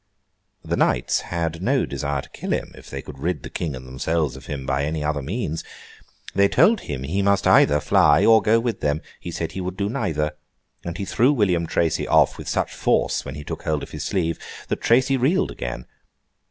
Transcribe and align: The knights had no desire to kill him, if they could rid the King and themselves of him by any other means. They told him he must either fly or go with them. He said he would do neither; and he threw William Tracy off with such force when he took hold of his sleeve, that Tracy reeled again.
The 0.65 0.75
knights 0.75 1.19
had 1.21 1.61
no 1.61 1.85
desire 1.85 2.23
to 2.23 2.29
kill 2.29 2.53
him, 2.53 2.71
if 2.75 2.89
they 2.89 3.03
could 3.03 3.19
rid 3.19 3.43
the 3.43 3.51
King 3.51 3.75
and 3.75 3.85
themselves 3.85 4.35
of 4.35 4.47
him 4.47 4.65
by 4.65 4.83
any 4.83 5.03
other 5.03 5.21
means. 5.21 5.63
They 6.33 6.47
told 6.47 6.79
him 6.79 7.03
he 7.03 7.21
must 7.21 7.45
either 7.45 7.79
fly 7.79 8.25
or 8.25 8.41
go 8.41 8.59
with 8.59 8.79
them. 8.79 9.03
He 9.19 9.29
said 9.29 9.51
he 9.51 9.61
would 9.61 9.77
do 9.77 9.89
neither; 9.91 10.31
and 10.83 10.97
he 10.97 11.05
threw 11.05 11.31
William 11.31 11.67
Tracy 11.67 12.07
off 12.07 12.39
with 12.39 12.49
such 12.49 12.73
force 12.73 13.23
when 13.25 13.35
he 13.35 13.43
took 13.43 13.61
hold 13.61 13.83
of 13.83 13.91
his 13.91 14.03
sleeve, 14.03 14.39
that 14.69 14.81
Tracy 14.81 15.17
reeled 15.17 15.51
again. 15.51 15.85